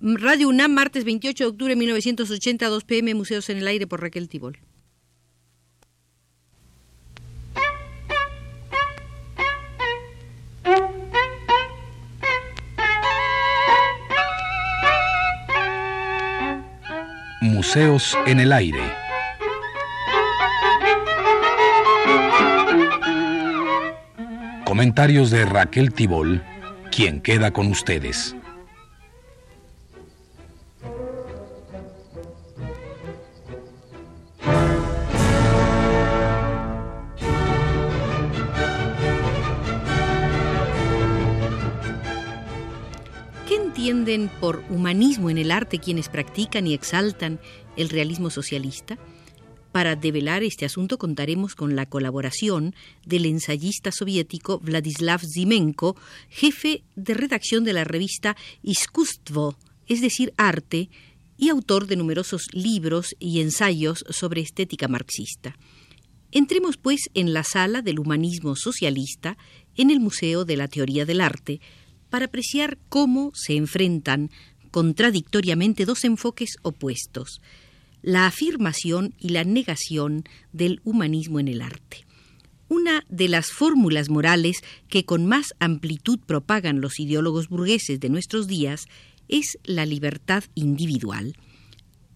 [0.00, 4.00] Radio UNAM, martes 28 de octubre de 1980, 2 pm, Museos en el Aire por
[4.00, 4.60] Raquel Tibol.
[17.40, 18.78] Museos en el Aire.
[24.64, 26.40] Comentarios de Raquel Tibol,
[26.92, 28.36] quien queda con ustedes.
[44.40, 47.38] Por humanismo en el arte quienes practican y exaltan
[47.76, 48.98] el realismo socialista?
[49.70, 55.94] Para develar este asunto contaremos con la colaboración del ensayista soviético Vladislav Zimenko,
[56.30, 60.88] jefe de redacción de la revista Iskustvo, es decir, arte,
[61.36, 65.54] y autor de numerosos libros y ensayos sobre estética marxista.
[66.32, 69.36] Entremos, pues, en la sala del humanismo socialista
[69.76, 71.60] en el Museo de la Teoría del Arte,
[72.10, 74.30] para apreciar cómo se enfrentan
[74.70, 77.40] contradictoriamente dos enfoques opuestos,
[78.02, 82.06] la afirmación y la negación del humanismo en el arte.
[82.68, 88.46] Una de las fórmulas morales que con más amplitud propagan los ideólogos burgueses de nuestros
[88.46, 88.86] días
[89.28, 91.34] es la libertad individual.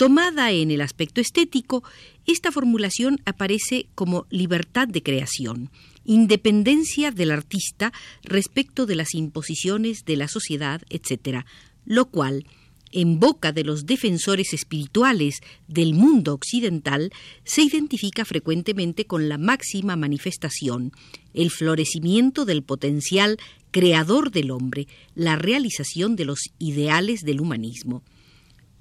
[0.03, 1.85] Tomada en el aspecto estético,
[2.27, 5.71] esta formulación aparece como libertad de creación,
[6.05, 7.93] independencia del artista
[8.25, 11.45] respecto de las imposiciones de la sociedad, etc.,
[11.85, 12.47] lo cual,
[12.91, 17.13] en boca de los defensores espirituales del mundo occidental,
[17.45, 20.91] se identifica frecuentemente con la máxima manifestación,
[21.33, 23.39] el florecimiento del potencial
[23.71, 28.03] creador del hombre, la realización de los ideales del humanismo.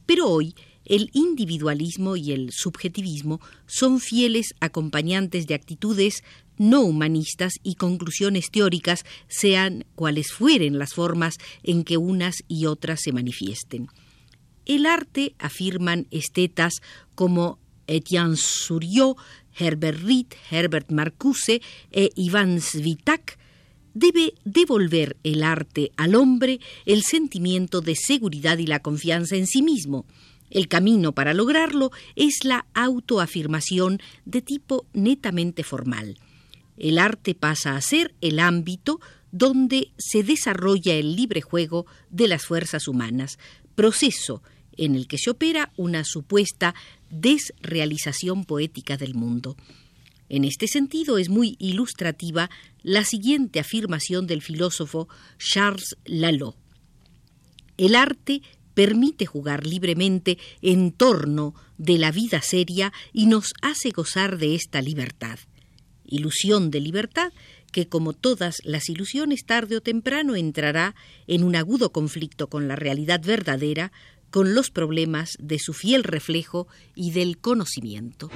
[0.07, 6.23] Pero hoy, el individualismo y el subjetivismo son fieles acompañantes de actitudes
[6.57, 13.01] no humanistas y conclusiones teóricas, sean cuales fueren las formas en que unas y otras
[13.01, 13.87] se manifiesten.
[14.65, 16.81] El arte, afirman estetas
[17.15, 17.57] como
[17.87, 19.17] Etienne Suriot,
[19.57, 21.61] Herbert Reed, Herbert Marcuse
[21.91, 23.39] e Ivan Svitak,
[23.93, 29.61] debe devolver el arte al hombre el sentimiento de seguridad y la confianza en sí
[29.61, 30.05] mismo.
[30.51, 36.17] El camino para lograrlo es la autoafirmación de tipo netamente formal
[36.81, 38.99] el arte pasa a ser el ámbito
[39.31, 43.37] donde se desarrolla el libre juego de las fuerzas humanas,
[43.75, 44.41] proceso
[44.77, 46.73] en el que se opera una supuesta
[47.11, 49.57] desrealización poética del mundo.
[50.27, 52.49] En este sentido es muy ilustrativa
[52.81, 55.07] la siguiente afirmación del filósofo
[55.37, 56.55] Charles Lalo.
[57.77, 58.41] El arte
[58.73, 64.81] permite jugar libremente en torno de la vida seria y nos hace gozar de esta
[64.81, 65.39] libertad
[66.11, 67.31] ilusión de libertad,
[67.71, 70.93] que como todas las ilusiones tarde o temprano entrará
[71.25, 73.91] en un agudo conflicto con la realidad verdadera,
[74.29, 78.29] con los problemas de su fiel reflejo y del conocimiento.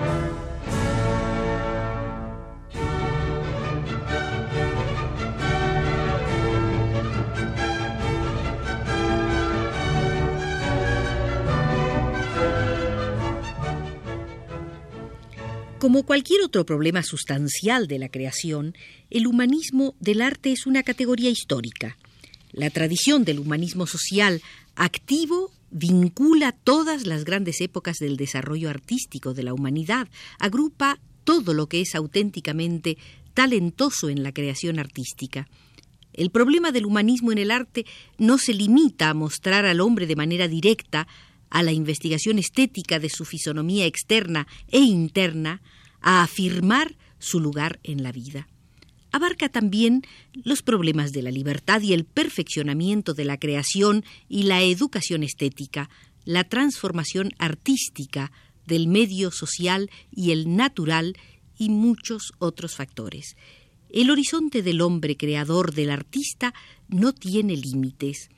[15.85, 18.73] Como cualquier otro problema sustancial de la creación,
[19.11, 21.95] el humanismo del arte es una categoría histórica.
[22.51, 24.41] La tradición del humanismo social
[24.75, 30.07] activo vincula todas las grandes épocas del desarrollo artístico de la humanidad,
[30.39, 32.97] agrupa todo lo que es auténticamente
[33.35, 35.47] talentoso en la creación artística.
[36.13, 37.85] El problema del humanismo en el arte
[38.17, 41.07] no se limita a mostrar al hombre de manera directa
[41.49, 45.61] a la investigación estética de su fisonomía externa e interna,
[46.01, 48.47] a afirmar su lugar en la vida.
[49.11, 54.61] Abarca también los problemas de la libertad y el perfeccionamiento de la creación y la
[54.61, 55.89] educación estética,
[56.25, 58.31] la transformación artística
[58.65, 61.15] del medio social y el natural
[61.57, 63.37] y muchos otros factores.
[63.89, 66.53] El horizonte del hombre creador del artista
[66.89, 68.29] no tiene límites.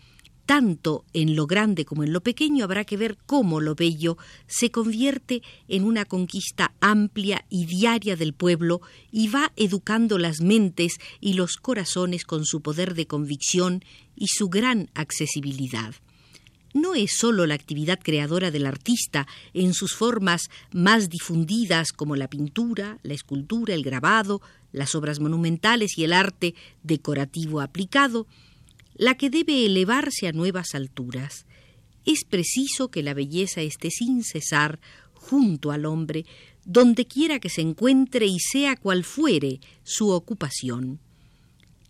[0.47, 4.17] Tanto en lo grande como en lo pequeño habrá que ver cómo lo bello
[4.47, 8.79] se convierte en una conquista amplia y diaria del pueblo
[9.11, 13.83] y va educando las mentes y los corazones con su poder de convicción
[14.15, 15.93] y su gran accesibilidad.
[16.73, 22.29] No es sólo la actividad creadora del artista en sus formas más difundidas como la
[22.29, 24.41] pintura, la escultura, el grabado,
[24.71, 28.27] las obras monumentales y el arte decorativo aplicado,
[28.97, 31.45] la que debe elevarse a nuevas alturas.
[32.05, 34.79] es preciso que la belleza esté sin cesar
[35.13, 36.25] junto al hombre,
[36.63, 40.99] donde quiera que se encuentre y sea cual fuere su ocupación.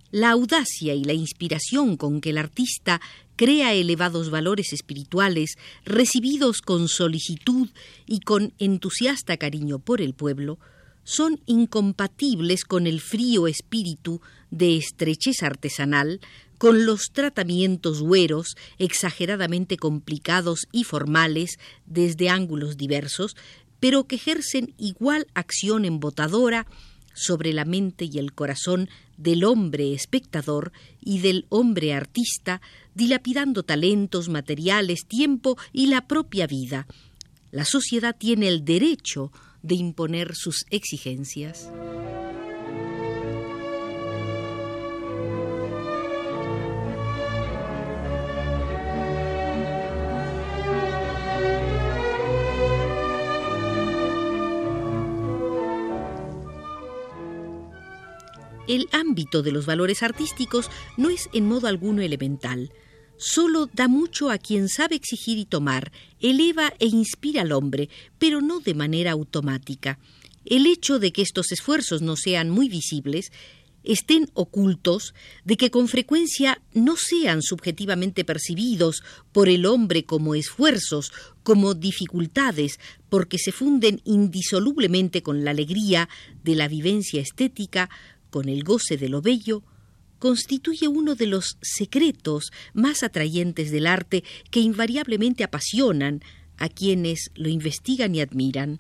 [0.10, 3.00] La audacia y la inspiración con que el artista
[3.36, 7.70] crea elevados valores espirituales, recibidos con solicitud
[8.08, 10.58] y con entusiasta cariño por el pueblo,
[11.04, 14.20] son incompatibles con el frío espíritu
[14.50, 16.20] de estrechez artesanal,
[16.58, 23.36] con los tratamientos hueros, exageradamente complicados y formales desde ángulos diversos,
[23.80, 26.66] pero que ejercen igual acción embotadora
[27.14, 30.72] sobre la mente y el corazón del hombre espectador
[31.02, 32.62] y del hombre artista,
[32.94, 36.88] dilapidando talentos, materiales, tiempo y la propia vida.
[37.52, 39.32] La sociedad tiene el derecho
[39.64, 41.72] de imponer sus exigencias.
[58.68, 62.72] El ámbito de los valores artísticos no es en modo alguno elemental
[63.18, 68.42] solo da mucho a quien sabe exigir y tomar, eleva e inspira al hombre, pero
[68.42, 70.00] no de manera automática.
[70.46, 73.32] El hecho de que estos esfuerzos no sean muy visibles,
[73.84, 75.14] estén ocultos,
[75.46, 81.12] de que con frecuencia no sean subjetivamente percibidos por el hombre como esfuerzos,
[81.44, 82.80] como dificultades,
[83.10, 86.10] porque se funden indisolublemente con la alegría
[86.44, 87.90] de la vivencia estética,
[88.38, 89.64] con el goce de lo bello,
[90.20, 96.22] constituye uno de los secretos más atrayentes del arte que invariablemente apasionan
[96.60, 98.80] a quienes lo investigan y admiran.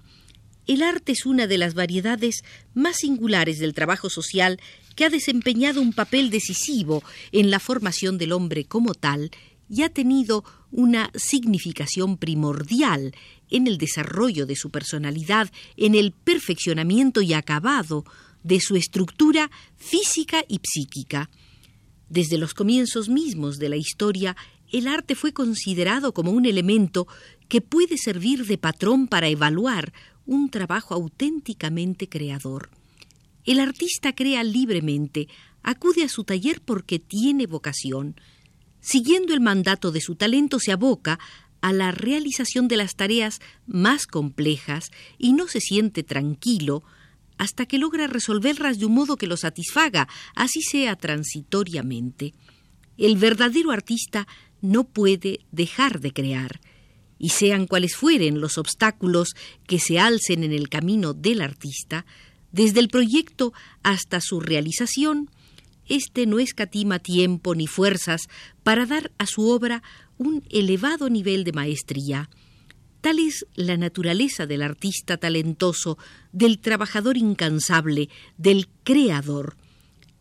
[0.68, 2.44] El arte es una de las variedades
[2.76, 4.60] más singulares del trabajo social
[4.96, 7.02] que ha desempeñado un papel decisivo
[7.32, 9.32] en la formación del hombre como tal
[9.72, 13.16] y ha tenido una significación primordial
[13.50, 18.06] en el desarrollo de su personalidad, en el perfeccionamiento y acabado
[18.48, 21.30] de su estructura física y psíquica.
[22.10, 24.38] Desde los comienzos mismos de la historia,
[24.72, 27.08] el arte fue considerado como un elemento
[27.50, 29.92] que puede servir de patrón para evaluar
[30.26, 32.70] un trabajo auténticamente creador.
[33.44, 35.28] El artista crea libremente,
[35.64, 38.16] acude a su taller porque tiene vocación.
[38.80, 41.20] Siguiendo el mandato de su talento se aboca
[41.60, 46.84] a la realización de las tareas más complejas y no se siente tranquilo
[47.38, 52.34] hasta que logra resolverlas de un modo que lo satisfaga, así sea transitoriamente.
[52.98, 54.28] El verdadero artista
[54.62, 56.60] no puede dejar de crear,
[57.20, 59.36] y sean cuales fueren los obstáculos
[59.68, 62.06] que se alcen en el camino del artista,
[62.52, 65.30] desde el proyecto hasta su realización,
[65.86, 68.30] éste no escatima tiempo ni fuerzas
[68.64, 69.84] para dar a su obra
[70.18, 72.30] un elevado nivel de maestría.
[73.02, 75.98] Tal es la naturaleza del artista talentoso,
[76.32, 79.56] del trabajador incansable, del creador.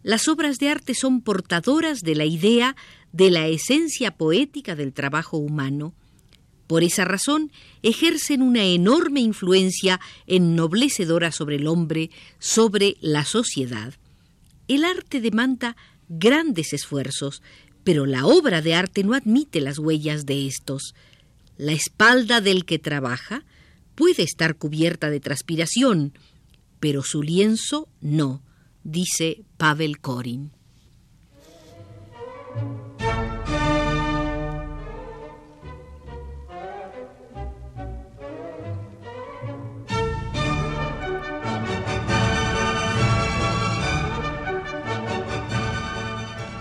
[0.02, 2.76] Las obras de arte son portadoras de la idea,
[3.12, 5.94] de la esencia poética del trabajo humano.
[6.66, 7.52] Por esa razón,
[7.82, 13.94] ejercen una enorme influencia ennoblecedora sobre el hombre, sobre la sociedad.
[14.68, 15.76] El arte demanda
[16.08, 17.42] grandes esfuerzos,
[17.84, 20.94] pero la obra de arte no admite las huellas de estos.
[21.56, 23.44] La espalda del que trabaja
[23.94, 26.12] puede estar cubierta de transpiración,
[26.80, 28.42] pero su lienzo no,
[28.84, 30.52] dice Pavel Korin.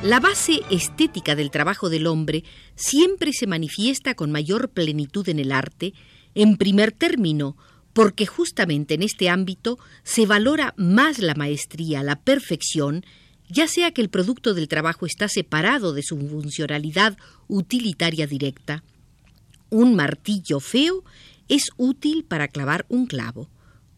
[0.05, 2.43] La base estética del trabajo del hombre
[2.75, 5.95] siempre se manifiesta con mayor plenitud en el arte,
[6.35, 7.57] en primer término,
[7.91, 13.03] porque justamente en este ámbito se valora más la maestría, la perfección,
[13.49, 18.83] ya sea que el producto del trabajo está separado de su funcionalidad utilitaria directa.
[19.71, 21.03] Un martillo feo
[21.47, 23.49] es útil para clavar un clavo.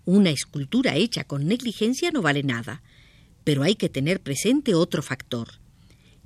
[0.05, 2.81] Una escultura hecha con negligencia no vale nada.
[3.43, 5.49] Pero hay que tener presente otro factor.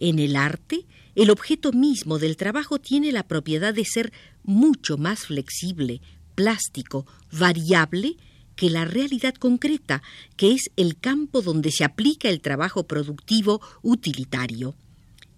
[0.01, 4.11] En el arte, el objeto mismo del trabajo tiene la propiedad de ser
[4.43, 6.01] mucho más flexible,
[6.33, 8.17] plástico, variable
[8.55, 10.01] que la realidad concreta,
[10.37, 14.73] que es el campo donde se aplica el trabajo productivo utilitario.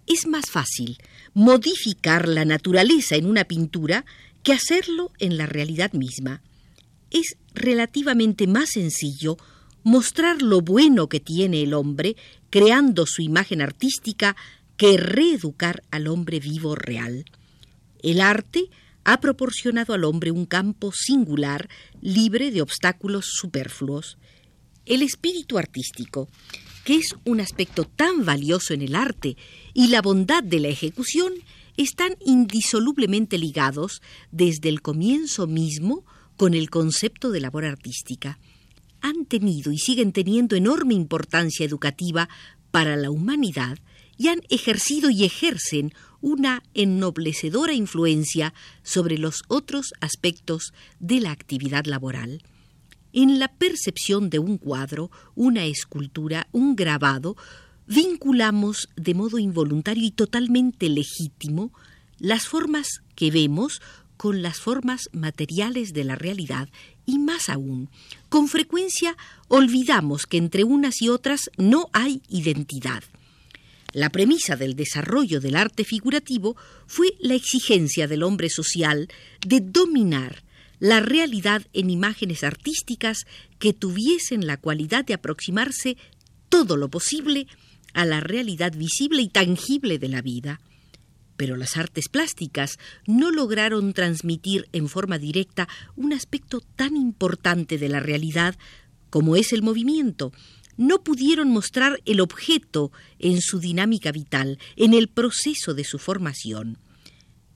[0.08, 0.98] Es más fácil
[1.34, 4.05] modificar la naturaleza en una pintura
[4.43, 6.41] que hacerlo en la realidad misma.
[7.12, 9.36] Es relativamente más sencillo
[9.84, 12.16] mostrar lo bueno que tiene el hombre
[12.50, 14.36] creando su imagen artística
[14.78, 17.25] que reeducar al hombre vivo real.
[18.02, 18.70] El arte
[19.04, 21.70] ha proporcionado al hombre un campo singular,
[22.02, 24.18] libre de obstáculos superfluos.
[24.86, 26.28] El espíritu artístico,
[26.84, 29.38] que es un aspecto tan valioso en el arte,
[29.74, 31.34] y la bondad de la ejecución
[31.78, 36.06] están indisolublemente ligados desde el comienzo mismo
[36.38, 38.40] con el concepto de labor artística.
[39.03, 42.27] Han tenido y siguen teniendo enorme importancia educativa
[42.72, 43.77] para la humanidad
[44.17, 51.86] y han ejercido y ejercen una ennoblecedora influencia sobre los otros aspectos de la actividad
[51.86, 52.41] laboral.
[53.12, 57.36] En la percepción de un cuadro, una escultura, un grabado,
[57.88, 61.74] vinculamos de modo involuntario y totalmente legítimo
[62.17, 63.81] las formas que vemos
[64.24, 66.70] con las formas materiales de la realidad
[67.06, 67.89] y más aún,
[68.30, 69.18] con frecuencia
[69.50, 73.03] olvidamos que entre unas y otras no hay identidad.
[73.92, 76.56] La premisa del desarrollo del arte figurativo
[76.88, 79.10] fue la exigencia del hombre social
[79.46, 80.42] de dominar
[80.80, 83.25] la realidad en imágenes artísticas
[83.60, 85.98] que tuviesen la cualidad de aproximarse
[86.48, 87.46] todo lo posible
[87.94, 90.62] a la realidad visible y tangible de la vida.
[91.38, 97.90] Pero las artes plásticas no lograron transmitir en forma directa un aspecto tan importante de
[97.90, 98.56] la realidad
[99.10, 100.32] como es el movimiento.
[100.75, 106.80] No pudieron mostrar el objeto en su dinámica vital, en el proceso de su formación.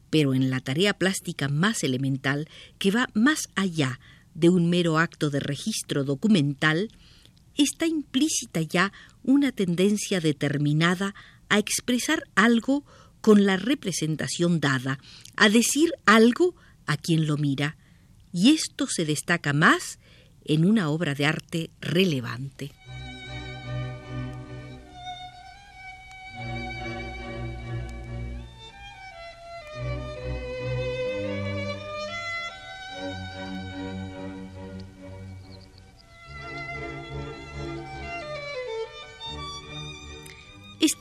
[0.10, 4.00] Pero en la tarea plástica más elemental, que va más allá
[4.36, 6.90] de un mero acto de registro documental,
[7.56, 8.94] está implícita ya
[9.24, 11.16] una tendencia determinada
[11.50, 12.86] a expresar algo
[13.28, 15.00] con la representación dada,
[15.36, 16.56] a decir algo
[16.86, 17.76] a quien lo mira,
[18.32, 20.00] y esto se destaca más
[20.46, 22.72] en una obra de arte relevante.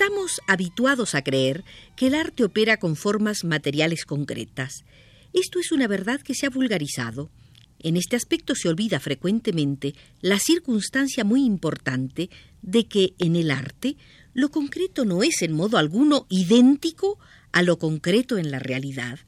[0.07, 1.65] Estamos habituados a creer
[1.97, 4.85] que el arte opera con formas materiales concretas.
[5.33, 7.29] Esto es una verdad que se ha vulgarizado.
[7.81, 12.31] En este aspecto se olvida frecuentemente la circunstancia muy importante
[12.63, 13.97] de que en el arte
[14.33, 17.19] lo concreto no es en modo alguno idéntico
[17.51, 19.19] a lo concreto en la realidad.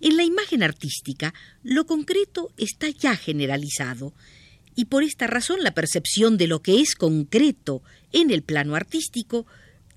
[0.00, 1.32] En la imagen artística,
[1.62, 4.14] lo concreto está ya generalizado,
[4.74, 9.46] y por esta razón la percepción de lo que es concreto en el plano artístico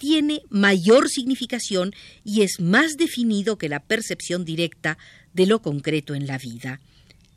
[0.01, 1.93] tiene mayor significación
[2.24, 4.98] y es más definido que la percepción directa
[5.36, 6.81] de lo concreto en la vida.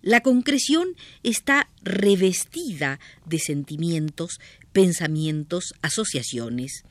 [0.01, 4.41] La concreción está revestida de sentimientos,
[4.73, 6.85] pensamientos, asociaciones.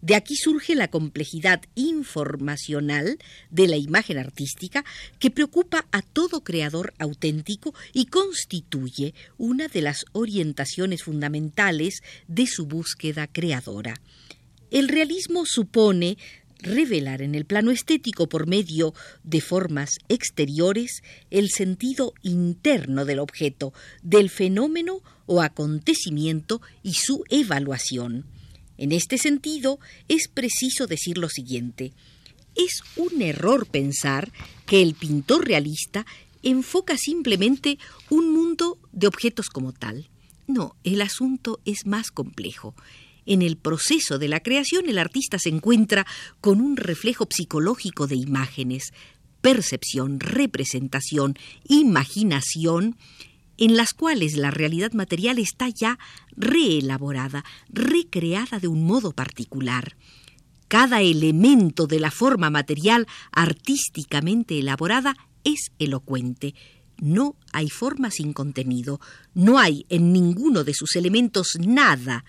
[0.00, 3.16] De aquí surge la complejidad informacional
[3.48, 4.84] de la imagen artística
[5.20, 12.66] que preocupa a todo creador auténtico y constituye una de las orientaciones fundamentales de su
[12.66, 14.00] búsqueda creadora.
[14.72, 16.16] El realismo supone
[16.58, 23.74] revelar en el plano estético por medio de formas exteriores el sentido interno del objeto,
[24.02, 28.24] del fenómeno o acontecimiento y su evaluación.
[28.78, 31.92] En este sentido, es preciso decir lo siguiente.
[32.54, 34.32] Es un error pensar
[34.64, 36.06] que el pintor realista
[36.42, 40.08] enfoca simplemente un mundo de objetos como tal.
[40.46, 42.74] No, el asunto es más complejo.
[43.24, 46.06] En el proceso de la creación el artista se encuentra
[46.40, 48.92] con un reflejo psicológico de imágenes,
[49.40, 51.36] percepción, representación,
[51.68, 52.96] imaginación,
[53.58, 55.98] en las cuales la realidad material está ya
[56.36, 59.96] reelaborada, recreada de un modo particular.
[60.68, 66.54] Cada elemento de la forma material artísticamente elaborada es elocuente.
[66.98, 69.00] No hay forma sin contenido,
[69.34, 72.24] no hay en ninguno de sus elementos nada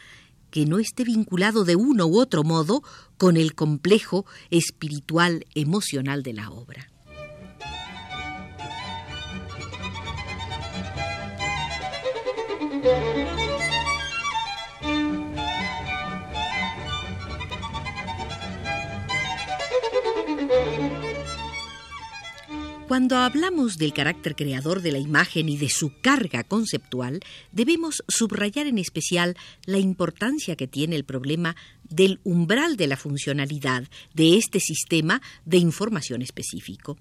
[0.53, 2.83] que no esté vinculado de uno u otro modo
[3.17, 6.91] con el complejo espiritual emocional de la obra.
[22.93, 27.21] Cuando hablamos del carácter creador de la imagen y de su carga conceptual,
[27.51, 29.35] debemos subrayar en especial
[29.65, 31.55] la importancia que tiene el problema
[31.89, 36.99] del umbral de la funcionalidad de este sistema de información específico.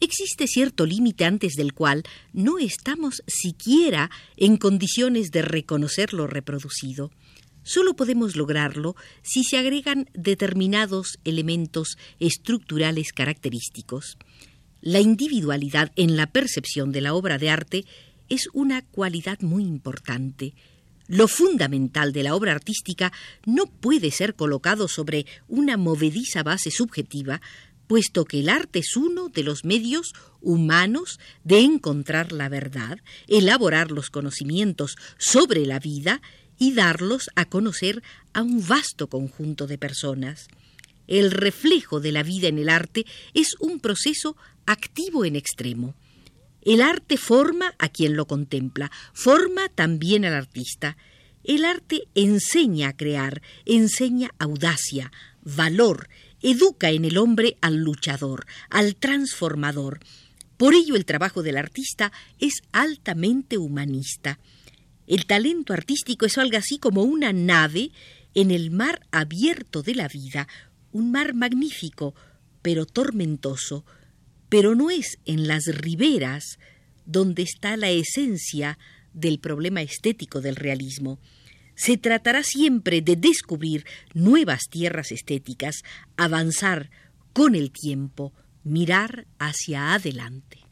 [0.00, 7.12] Existe cierto límite antes del cual no estamos siquiera en condiciones de reconocer lo reproducido.
[7.62, 14.18] Solo podemos lograrlo si se agregan determinados elementos estructurales característicos.
[14.80, 17.84] La individualidad en la percepción de la obra de arte
[18.30, 20.54] es una cualidad muy importante.
[21.06, 23.12] Lo fundamental de la obra artística
[23.44, 27.42] no puede ser colocado sobre una movediza base subjetiva,
[27.88, 33.90] puesto que el arte es uno de los medios humanos de encontrar la verdad, elaborar
[33.90, 36.22] los conocimientos sobre la vida
[36.56, 40.46] y darlos a conocer a un vasto conjunto de personas.
[41.10, 45.96] El reflejo de la vida en el arte es un proceso activo en extremo.
[46.62, 50.96] El arte forma a quien lo contempla, forma también al artista.
[51.42, 55.10] El arte enseña a crear, enseña audacia,
[55.42, 56.08] valor,
[56.42, 59.98] educa en el hombre al luchador, al transformador.
[60.56, 64.38] Por ello el trabajo del artista es altamente humanista.
[65.08, 67.90] El talento artístico es algo así como una nave
[68.34, 70.46] en el mar abierto de la vida,
[70.92, 72.14] un mar magnífico,
[72.62, 73.84] pero tormentoso,
[74.48, 76.58] pero no es en las riberas
[77.06, 78.78] donde está la esencia
[79.12, 81.18] del problema estético del realismo.
[81.74, 85.82] Se tratará siempre de descubrir nuevas tierras estéticas,
[86.16, 86.90] avanzar
[87.32, 88.32] con el tiempo,
[88.64, 90.69] mirar hacia adelante.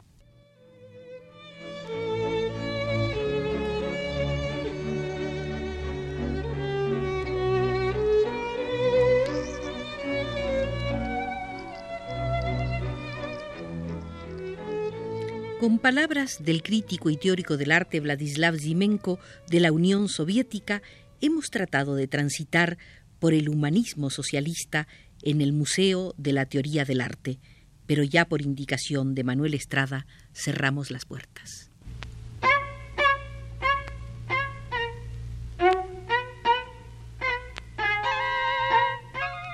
[15.59, 20.81] Con palabras del crítico y teórico del arte Vladislav Zimenko de la Unión Soviética,
[21.19, 22.77] hemos tratado de transitar
[23.19, 24.87] por el humanismo socialista
[25.21, 27.39] en el Museo de la Teoría del Arte,
[27.85, 31.69] pero ya por indicación de Manuel Estrada cerramos las puertas.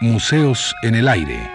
[0.02, 1.55] Museos en el aire.